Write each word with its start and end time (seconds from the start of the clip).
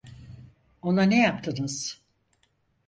Ona 0.81 1.03
ne 1.03 1.19
yaptınız? 1.21 2.01